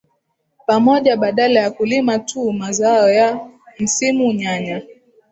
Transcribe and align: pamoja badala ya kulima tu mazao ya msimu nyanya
pamoja 0.67 1.17
badala 1.17 1.59
ya 1.59 1.71
kulima 1.71 2.19
tu 2.19 2.53
mazao 2.53 3.09
ya 3.09 3.39
msimu 3.79 4.33
nyanya 4.33 4.81